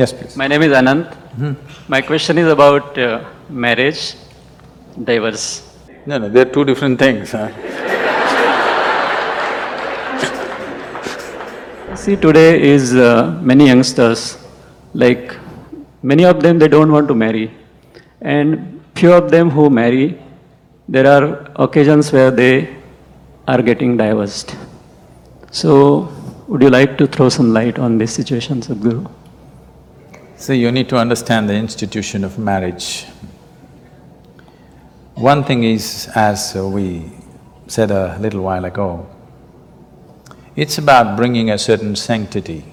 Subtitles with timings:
[0.00, 0.36] Yes, please.
[0.36, 1.06] My name is Anant.
[1.88, 4.14] My question is about uh, marriage,
[5.02, 5.44] divorce.
[6.06, 7.48] No, no, they're two different things, huh?
[11.96, 14.38] See, today is uh, many youngsters,
[14.94, 15.34] like
[16.02, 17.50] many of them they don't want to marry,
[18.20, 20.16] and few of them who marry,
[20.88, 22.72] there are occasions where they
[23.48, 24.54] are getting divorced.
[25.50, 26.12] So,
[26.46, 29.17] would you like to throw some light on this situation, Sadhguru?
[30.40, 33.06] So you need to understand the institution of marriage.
[35.16, 37.10] One thing is, as we
[37.66, 39.04] said a little while ago,
[40.54, 42.64] it's about bringing a certain sanctity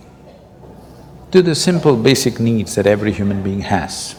[1.31, 4.15] to the simple basic needs that every human being has.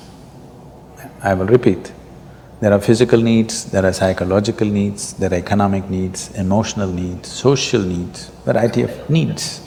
[1.22, 1.92] I will repeat,
[2.60, 7.80] there are physical needs, there are psychological needs, there are economic needs, emotional needs, social
[7.80, 9.60] needs, variety of needs.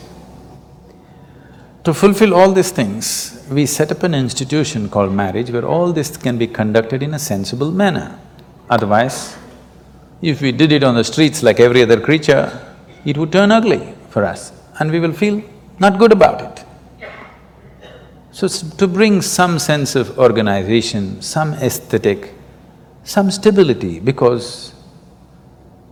[1.86, 6.16] To fulfill all these things, we set up an institution called marriage where all this
[6.18, 8.20] can be conducted in a sensible manner.
[8.70, 9.38] Otherwise,
[10.22, 12.44] if we did it on the streets like every other creature,
[13.06, 15.42] it would turn ugly for us and we will feel
[15.80, 16.66] not good about it.
[18.32, 22.34] So, to bring some sense of organization, some aesthetic,
[23.04, 24.74] some stability, because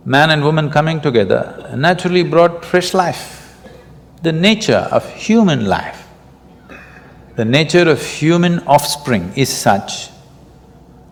[0.04, 3.56] man and woman coming together naturally brought fresh life.
[4.22, 6.07] The nature of human life,
[7.38, 10.08] the nature of human offspring is such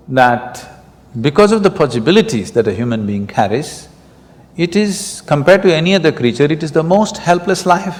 [0.08, 0.82] that
[1.20, 3.88] because of the possibilities that a human being carries,
[4.56, 7.98] it is, compared to any other creature, it is the most helpless life,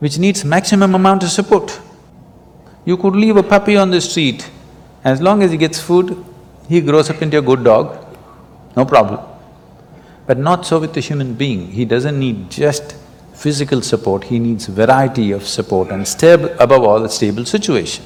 [0.00, 1.80] which needs maximum amount of support.
[2.84, 4.50] You could leave a puppy on the street,
[5.04, 6.24] as long as he gets food,
[6.68, 8.04] he grows up into a good dog,
[8.76, 9.20] no problem.
[10.26, 12.96] But not so with the human being, he doesn't need just
[13.40, 18.04] physical support, he needs variety of support and stable, above all, a stable situation.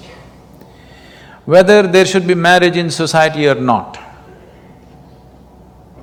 [1.45, 3.97] Whether there should be marriage in society or not,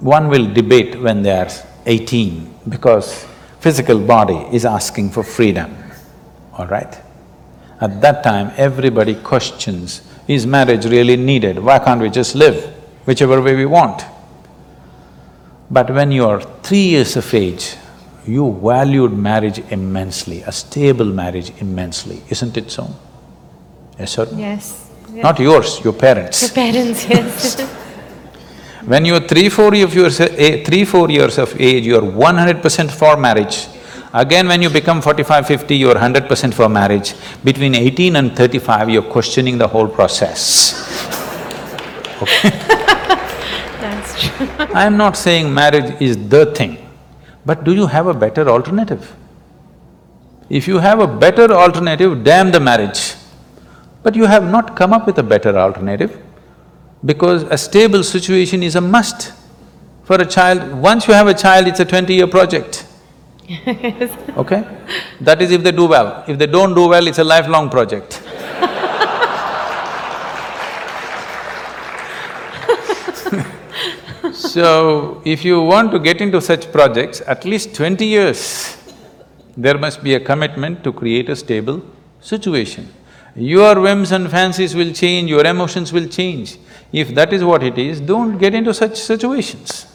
[0.02, 1.50] one will debate when they are
[1.86, 3.26] eighteen because
[3.60, 5.76] physical body is asking for freedom,
[6.54, 7.00] all right?
[7.80, 11.58] At that time, everybody questions, is marriage really needed?
[11.58, 12.64] Why can't we just live
[13.05, 14.04] whichever way we want?
[15.70, 17.76] But when you're three years of age,
[18.27, 22.93] you valued marriage immensely, a stable marriage immensely, isn't it so?
[23.99, 24.37] Yes or no?
[24.37, 24.89] Yes.
[25.14, 25.23] Yeah.
[25.23, 26.42] Not yours, your parents.
[26.42, 27.08] Your parents.
[27.10, 27.61] yes.
[28.86, 32.64] When you're three, four of years, eh, three, four years of age, you're one hundred
[32.64, 33.67] percent for marriage.
[34.11, 37.14] Again, when you become forty-five, fifty, you're hundred percent for marriage.
[37.43, 40.73] Between eighteen and thirty-five, you're questioning the whole process.
[42.23, 42.49] okay?
[43.80, 44.48] That's true.
[44.73, 46.77] I am not saying marriage is the thing,
[47.46, 49.16] but do you have a better alternative?
[50.50, 53.16] If you have a better alternative, damn the marriage.
[54.04, 56.20] But you have not come up with a better alternative
[57.06, 59.34] because a stable situation is a must.
[60.04, 62.86] For a child, once you have a child, it's a twenty-year project.
[64.38, 64.64] Okay?
[65.20, 66.23] That is if they do well.
[66.28, 68.22] If they don't do well, it's a lifelong project.
[74.33, 78.77] So, if you want to get into such projects, at least twenty years,
[79.58, 81.81] there must be a commitment to create a stable
[82.21, 82.93] situation.
[83.36, 86.58] Your whims and fancies will change, your emotions will change.
[86.92, 89.87] If that is what it is, don't get into such situations.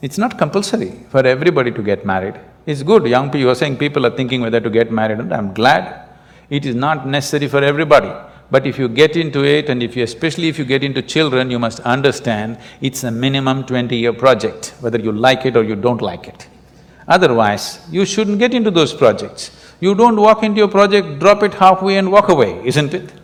[0.00, 2.40] It's not compulsory for everybody to get married.
[2.66, 5.32] It's good, young people, you are saying people are thinking whether to get married, and
[5.32, 6.08] I'm glad.
[6.50, 8.12] It is not necessary for everybody.
[8.52, 10.04] But if you get into it and if you…
[10.04, 14.98] especially if you get into children, you must understand it's a minimum twenty-year project, whether
[14.98, 16.48] you like it or you don't like it.
[17.08, 19.50] Otherwise, you shouldn't get into those projects.
[19.80, 23.14] You don't walk into a project, drop it halfway and walk away, isn't it?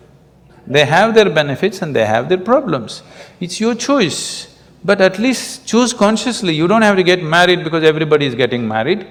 [0.67, 3.03] They have their benefits and they have their problems.
[3.39, 6.55] It's your choice, but at least choose consciously.
[6.55, 9.07] You don't have to get married because everybody is getting married.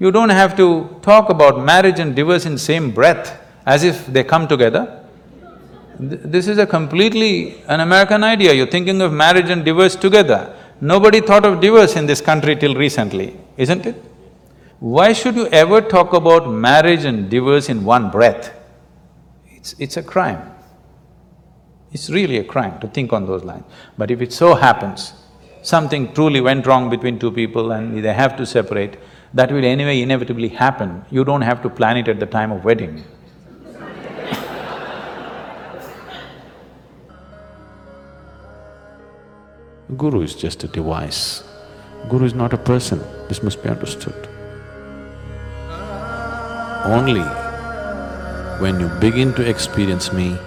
[0.00, 4.24] You don't have to talk about marriage and divorce in same breath as if they
[4.24, 4.98] come together.
[6.08, 10.40] Th- This is a completely an American idea, you're thinking of marriage and divorce together.
[10.80, 13.96] Nobody thought of divorce in this country till recently, isn't it?
[14.80, 18.52] Why should you ever talk about marriage and divorce in one breath?
[19.56, 19.74] It's…
[19.78, 20.42] it's a crime.
[21.92, 23.64] It's really a crime to think on those lines.
[23.96, 25.12] But if it so happens,
[25.62, 28.98] something truly went wrong between two people and they have to separate,
[29.34, 31.04] that will anyway inevitably happen.
[31.10, 33.04] You don't have to plan it at the time of wedding.
[39.96, 41.42] Guru is just a device.
[42.08, 42.98] Guru is not a person,
[43.28, 44.28] this must be understood.
[46.84, 47.26] Only
[48.60, 50.38] when you begin to experience me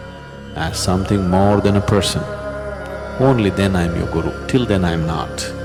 [0.55, 2.23] as something more than a person,
[3.19, 4.31] only then I am your guru.
[4.47, 5.64] Till then I am not.